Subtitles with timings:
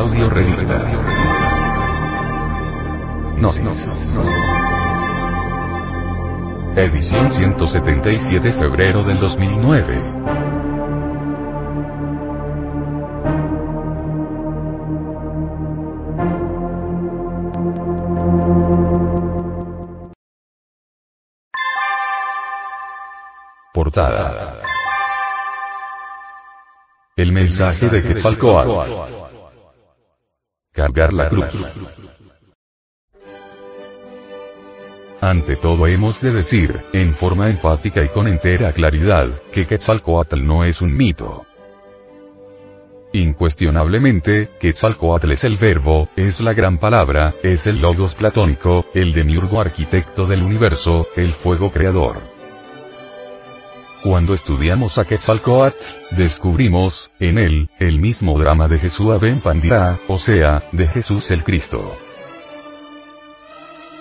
[0.00, 0.78] Audio Revista.
[3.36, 3.86] Gnosis.
[6.74, 10.02] Edición 177 febrero del 2009.
[23.74, 24.62] Portada.
[27.16, 29.19] El mensaje de Quetzalcoatl.
[30.80, 31.28] Cargar la.
[35.20, 40.64] Ante todo hemos de decir, en forma enfática y con entera claridad, que Quetzalcoatl no
[40.64, 41.44] es un mito.
[43.12, 49.60] Incuestionablemente, Quetzalcoatl es el verbo, es la gran palabra, es el logos platónico, el demiurgo
[49.60, 52.39] arquitecto del universo, el fuego creador.
[54.02, 60.16] Cuando estudiamos a Quetzalcoatl, descubrimos, en él, el mismo drama de Jesús Ben Pandira, o
[60.16, 61.98] sea, de Jesús el Cristo.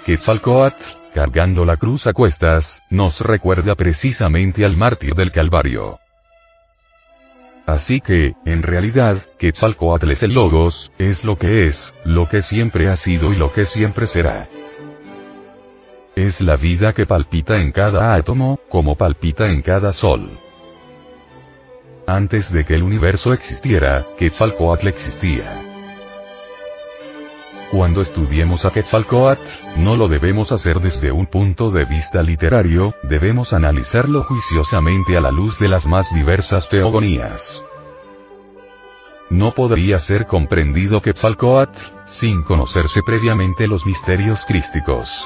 [0.05, 5.99] Quetzalcoatl, cargando la cruz a cuestas, nos recuerda precisamente al mártir del Calvario.
[7.65, 12.87] Así que, en realidad, Quetzalcoatl es el Logos, es lo que es, lo que siempre
[12.87, 14.47] ha sido y lo que siempre será.
[16.19, 20.29] Es la vida que palpita en cada átomo, como palpita en cada sol.
[22.05, 25.63] Antes de que el universo existiera, Quetzalcoatl existía.
[27.71, 33.53] Cuando estudiemos a Quetzalcoatl, no lo debemos hacer desde un punto de vista literario, debemos
[33.53, 37.63] analizarlo juiciosamente a la luz de las más diversas teogonías.
[39.29, 45.17] No podría ser comprendido Quetzalcoatl, sin conocerse previamente los misterios crísticos.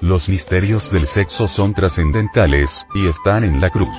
[0.00, 3.94] Los misterios del sexo son trascendentales, y están en la cruz.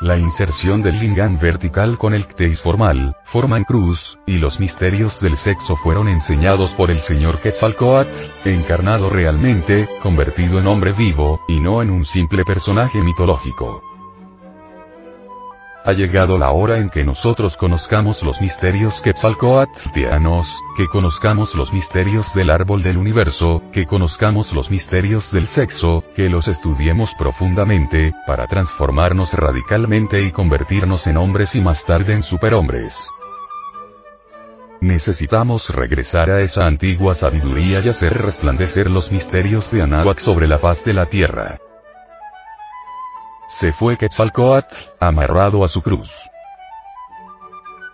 [0.00, 5.36] La inserción del lingam vertical con el cteis formal, forman cruz, y los misterios del
[5.36, 11.82] sexo fueron enseñados por el señor Quetzalcoatl, encarnado realmente, convertido en hombre vivo, y no
[11.82, 13.93] en un simple personaje mitológico.
[15.86, 22.32] Ha llegado la hora en que nosotros conozcamos los misterios quetzalcoatlianos, que conozcamos los misterios
[22.32, 28.46] del árbol del universo, que conozcamos los misterios del sexo, que los estudiemos profundamente, para
[28.46, 33.06] transformarnos radicalmente y convertirnos en hombres y más tarde en superhombres.
[34.80, 40.58] Necesitamos regresar a esa antigua sabiduría y hacer resplandecer los misterios de Anáhuac sobre la
[40.58, 41.58] faz de la tierra.
[43.60, 46.12] Se fue Quetzalcoatl, amarrado a su cruz.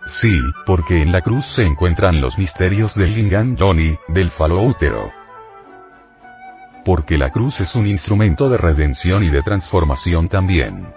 [0.07, 5.11] Sí, porque en la cruz se encuentran los misterios del Lingam Johnny, del falo útero.
[6.83, 10.91] Porque la cruz es un instrumento de redención y de transformación también.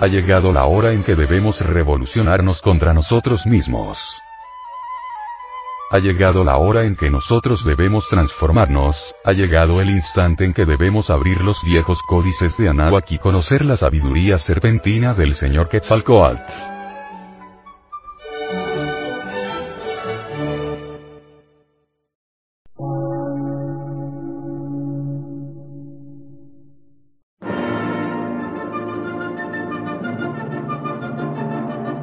[0.00, 4.16] Ha llegado la hora en que debemos revolucionarnos contra nosotros mismos.
[5.88, 10.64] Ha llegado la hora en que nosotros debemos transformarnos, ha llegado el instante en que
[10.64, 16.42] debemos abrir los viejos códices de Anáhuac y conocer la sabiduría serpentina del señor Quetzalcoatl.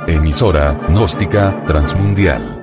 [0.07, 2.62] Emisora, gnóstica, transmundial